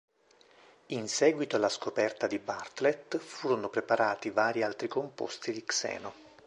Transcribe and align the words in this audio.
In 0.87 1.07
seguito 1.07 1.57
alla 1.57 1.69
scoperta 1.69 2.25
di 2.25 2.39
Bartlett 2.39 3.17
furono 3.19 3.69
preparati 3.69 4.31
vari 4.31 4.63
altri 4.63 4.87
composti 4.87 5.51
di 5.51 5.63
xeno. 5.63 6.13